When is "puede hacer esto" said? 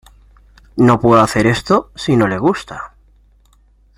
0.99-1.91